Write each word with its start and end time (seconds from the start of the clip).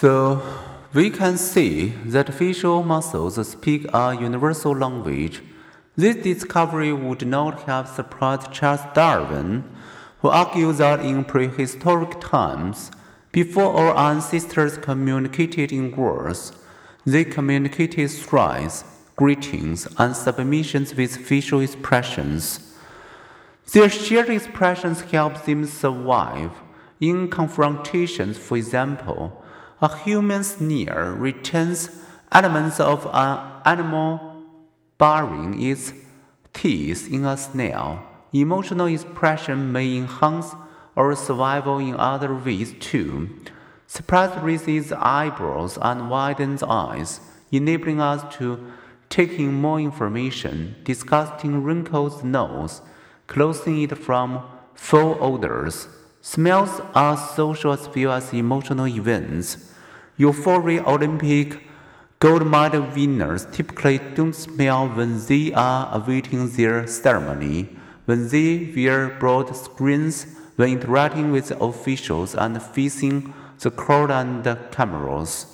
So, 0.00 0.40
we 0.94 1.10
can 1.10 1.36
see 1.36 1.88
that 2.06 2.32
facial 2.32 2.82
muscles 2.82 3.34
speak 3.46 3.84
a 3.92 4.16
universal 4.18 4.74
language. 4.74 5.42
This 5.94 6.16
discovery 6.16 6.90
would 6.90 7.26
not 7.26 7.64
have 7.64 7.86
surprised 7.86 8.50
Charles 8.50 8.80
Darwin, 8.94 9.62
who 10.20 10.28
argued 10.28 10.78
that 10.78 11.00
in 11.00 11.26
prehistoric 11.26 12.18
times, 12.18 12.90
before 13.30 13.74
our 13.74 14.10
ancestors 14.10 14.78
communicated 14.78 15.70
in 15.70 15.94
words, 15.94 16.54
they 17.04 17.22
communicated 17.22 18.10
thrice, 18.10 18.84
greetings, 19.16 19.86
and 19.98 20.16
submissions 20.16 20.94
with 20.94 21.14
facial 21.14 21.60
expressions. 21.60 22.74
Their 23.74 23.90
shared 23.90 24.30
expressions 24.30 25.02
helped 25.02 25.44
them 25.44 25.66
survive. 25.66 26.52
In 27.00 27.28
confrontations, 27.28 28.38
for 28.38 28.56
example, 28.56 29.39
a 29.80 29.96
human 29.98 30.44
sneer 30.44 31.14
retains 31.16 31.90
elements 32.30 32.78
of 32.78 33.06
an 33.12 33.38
animal 33.64 34.44
baring 34.98 35.60
its 35.62 35.92
teeth 36.52 37.10
in 37.10 37.24
a 37.24 37.36
snarl. 37.36 38.02
Emotional 38.32 38.86
expression 38.86 39.72
may 39.72 39.96
enhance 39.96 40.54
our 40.96 41.16
survival 41.16 41.78
in 41.78 41.94
other 41.96 42.34
ways 42.34 42.74
too. 42.78 43.30
Surprise 43.86 44.36
raises 44.42 44.92
eyebrows 44.92 45.78
and 45.80 46.10
widens 46.10 46.62
eyes, 46.62 47.20
enabling 47.50 48.00
us 48.00 48.22
to 48.36 48.72
take 49.08 49.32
in 49.32 49.52
more 49.52 49.80
information, 49.80 50.76
disgusting 50.84 51.64
wrinkles 51.64 52.22
nose, 52.22 52.82
closing 53.26 53.82
it 53.82 53.96
from 53.98 54.46
foul 54.74 55.16
odors. 55.20 55.88
Smells 56.20 56.80
are 56.94 57.16
social 57.16 57.72
as 57.72 57.88
well 57.96 58.12
as 58.12 58.32
emotional 58.32 58.86
events. 58.86 59.69
Euphoria 60.20 60.82
Olympic 60.84 61.62
gold 62.18 62.46
medal 62.46 62.82
winners 62.94 63.46
typically 63.52 63.96
don't 64.14 64.34
smell 64.34 64.86
when 64.86 65.18
they 65.28 65.50
are 65.54 65.88
awaiting 65.94 66.46
their 66.50 66.86
ceremony, 66.86 67.70
when 68.04 68.28
they 68.28 68.70
wear 68.76 69.08
broad 69.18 69.56
screens, 69.56 70.26
when 70.56 70.72
interacting 70.72 71.32
with 71.32 71.50
officials 71.52 72.34
and 72.34 72.62
facing 72.62 73.32
the 73.60 73.70
crowd 73.70 74.10
and 74.10 74.44
the 74.44 74.56
cameras. 74.70 75.46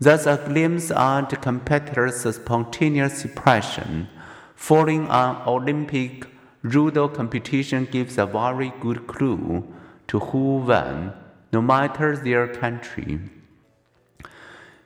Thus, 0.00 0.24
a 0.24 0.42
glimpse 0.48 0.90
at 0.90 1.42
competitors' 1.42 2.36
spontaneous 2.36 3.22
expression 3.22 4.08
following 4.54 5.08
an 5.10 5.36
Olympic 5.46 6.26
judo 6.66 7.08
competition 7.08 7.86
gives 7.90 8.16
a 8.16 8.24
very 8.24 8.72
good 8.80 9.06
clue 9.06 9.62
to 10.08 10.20
who 10.20 10.56
won, 10.60 11.12
no 11.52 11.60
matter 11.60 12.16
their 12.16 12.48
country. 12.48 13.20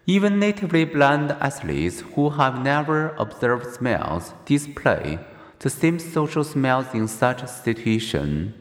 Even 0.07 0.39
natively 0.39 0.85
blind 0.85 1.31
athletes 1.33 2.01
who 2.15 2.31
have 2.31 2.63
never 2.63 3.15
observed 3.19 3.67
smells 3.67 4.35
display 4.45 5.19
the 5.61 5.71
same 5.71 5.99
social 5.99 6.43
smells 6.43 6.95
in 6.95 7.07
such 7.07 7.43
a 7.43 7.47
situation. 7.47 8.55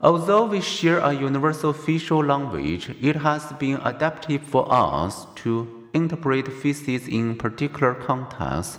Although 0.00 0.46
we 0.46 0.60
share 0.60 0.98
a 0.98 1.12
universal 1.12 1.72
facial 1.72 2.24
language, 2.24 2.90
it 3.00 3.16
has 3.16 3.52
been 3.54 3.80
adapted 3.82 4.42
for 4.42 4.70
us 4.70 5.26
to 5.36 5.88
interpret 5.92 6.52
faces 6.52 7.08
in 7.08 7.36
particular 7.36 7.94
contexts. 7.94 8.78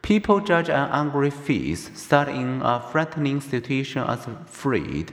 People 0.00 0.40
judge 0.40 0.70
an 0.70 0.88
angry 0.90 1.30
face 1.30 1.90
set 1.94 2.28
in 2.28 2.62
a 2.62 2.82
threatening 2.90 3.40
situation 3.40 4.02
as 4.04 4.26
afraid. 4.26 5.12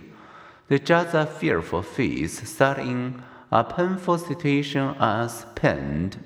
They 0.70 0.80
judge 0.80 1.14
a 1.14 1.26
fearful 1.26 1.82
face 1.82 2.48
set 2.48 2.80
in 2.80 3.22
a 3.52 3.64
painful 3.64 4.18
situation 4.18 4.96
as 5.00 5.46
pained. 5.56 6.18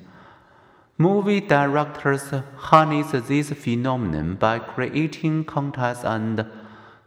Movie 0.97 1.41
directors 1.41 2.31
harness 2.55 3.11
this 3.27 3.49
phenomenon 3.49 4.35
by 4.35 4.59
creating 4.59 5.43
context 5.43 6.03
and 6.05 6.45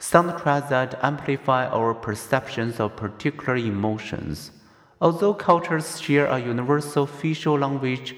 soundtracks 0.01 0.69
that 0.69 0.99
amplify 1.03 1.67
our 1.69 1.95
perceptions 1.95 2.81
of 2.81 2.97
particular 2.97 3.57
emotions. 3.57 4.51
Although 5.01 5.35
cultures 5.35 6.01
share 6.01 6.27
a 6.27 6.41
universal 6.41 7.07
facial 7.07 7.57
language 7.57 8.17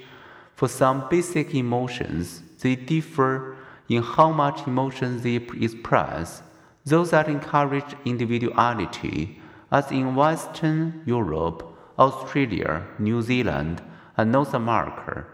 for 0.56 0.69
some 0.69 1.06
basic 1.11 1.55
emotions, 1.55 2.43
they 2.62 2.77
differ 2.77 3.56
in 3.91 4.03
how 4.03 4.31
much 4.32 4.67
emotion 4.67 5.21
they 5.21 5.37
express. 5.37 6.43
Those 6.87 7.11
that 7.11 7.28
encourage 7.28 7.94
individuality, 8.06 9.38
as 9.71 9.91
in 9.91 10.15
Western 10.15 11.03
Europe, 11.05 11.69
Australia, 11.99 12.87
New 12.99 13.23
Zealand, 13.23 13.83
and 14.17 14.33
North 14.33 14.55
America, 14.55 15.27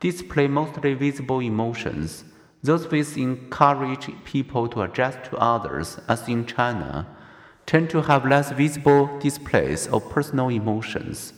display 0.00 0.48
mostly 0.48 0.94
visible 0.94 1.40
emotions. 1.40 2.24
Those 2.62 2.88
which 2.90 3.16
encourage 3.16 4.10
people 4.24 4.68
to 4.68 4.82
adjust 4.82 5.24
to 5.24 5.36
others, 5.36 5.98
as 6.08 6.28
in 6.28 6.46
China, 6.46 7.06
tend 7.66 7.90
to 7.90 8.02
have 8.02 8.26
less 8.26 8.52
visible 8.52 9.18
displays 9.18 9.86
of 9.88 10.08
personal 10.10 10.48
emotions. 10.48 11.32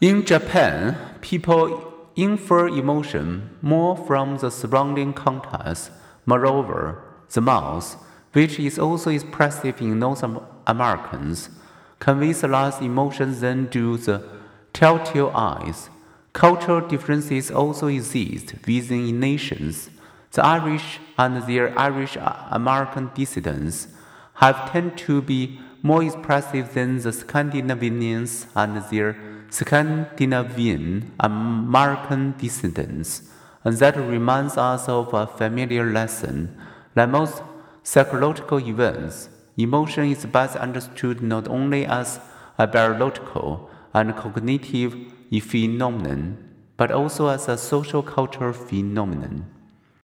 In 0.00 0.26
Japan, 0.26 0.96
people 1.22 1.94
infer 2.16 2.68
emotion 2.68 3.50
more 3.62 3.96
from 3.96 4.36
the 4.38 4.50
surrounding 4.50 5.12
context. 5.14 5.90
Moreover, 6.26 7.02
the 7.32 7.40
mouth, 7.40 7.96
which 8.32 8.58
is 8.58 8.78
also 8.78 9.10
expressive 9.10 9.80
in 9.80 9.98
North 9.98 10.22
Americans, 10.66 11.50
conveys 11.98 12.42
less 12.42 12.80
emotion 12.80 13.38
than 13.40 13.66
do 13.66 13.96
the 13.96 14.22
telltale 14.72 15.32
eyes. 15.34 15.88
Cultural 16.32 16.86
differences 16.86 17.50
also 17.50 17.86
exist 17.86 18.54
within 18.66 19.18
nations. 19.18 19.88
The 20.32 20.44
Irish 20.44 21.00
and 21.16 21.42
their 21.44 21.78
Irish 21.78 22.16
uh, 22.16 22.48
American 22.50 23.10
descendants 23.14 23.88
have 24.34 24.70
tended 24.70 24.98
to 24.98 25.22
be 25.22 25.58
more 25.82 26.02
expressive 26.04 26.74
than 26.74 26.98
the 26.98 27.12
Scandinavians 27.12 28.46
and 28.54 28.82
their 28.90 29.16
Scandinavian 29.48 31.12
American 31.20 32.34
descendants, 32.36 33.22
and 33.64 33.76
that 33.78 33.96
reminds 33.96 34.58
us 34.58 34.88
of 34.88 35.14
a 35.14 35.26
familiar 35.26 35.90
lesson. 35.90 36.54
Like 36.94 37.08
most 37.08 37.42
psychological 37.82 38.58
events, 38.60 39.30
emotion 39.56 40.10
is 40.10 40.26
best 40.26 40.56
understood 40.56 41.22
not 41.22 41.48
only 41.48 41.86
as 41.86 42.20
a 42.58 42.66
biological 42.66 43.70
and 43.94 44.14
cognitive 44.16 44.96
phenomenon, 45.42 46.36
but 46.76 46.92
also 46.92 47.28
as 47.28 47.48
a 47.48 47.56
social 47.56 48.02
cultural 48.02 48.52
phenomenon. 48.52 49.44